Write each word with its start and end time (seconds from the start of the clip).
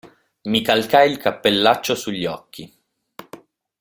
Mi 0.45 0.63
calcai 0.63 1.11
il 1.11 1.17
cappellaccio 1.19 1.93
su 1.93 2.09
gli 2.09 2.25
occhi. 2.25 2.75